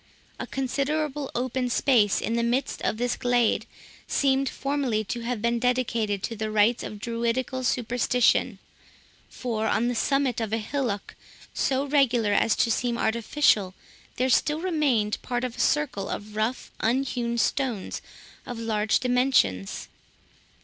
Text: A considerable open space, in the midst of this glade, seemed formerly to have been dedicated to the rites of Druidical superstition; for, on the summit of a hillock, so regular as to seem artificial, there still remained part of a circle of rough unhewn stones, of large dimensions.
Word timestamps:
A 0.39 0.47
considerable 0.47 1.29
open 1.35 1.69
space, 1.69 2.21
in 2.21 2.33
the 2.33 2.41
midst 2.41 2.81
of 2.81 2.97
this 2.97 3.15
glade, 3.15 3.67
seemed 4.07 4.49
formerly 4.49 5.03
to 5.03 5.19
have 5.19 5.43
been 5.43 5.59
dedicated 5.59 6.23
to 6.23 6.35
the 6.35 6.49
rites 6.49 6.81
of 6.81 6.97
Druidical 6.97 7.63
superstition; 7.63 8.57
for, 9.29 9.67
on 9.67 9.89
the 9.89 9.93
summit 9.93 10.41
of 10.41 10.51
a 10.51 10.57
hillock, 10.57 11.13
so 11.53 11.85
regular 11.85 12.33
as 12.33 12.55
to 12.55 12.71
seem 12.71 12.97
artificial, 12.97 13.75
there 14.15 14.29
still 14.31 14.59
remained 14.61 15.21
part 15.21 15.43
of 15.43 15.57
a 15.57 15.59
circle 15.59 16.09
of 16.09 16.35
rough 16.35 16.71
unhewn 16.79 17.37
stones, 17.37 18.01
of 18.43 18.57
large 18.57 19.01
dimensions. 19.01 19.87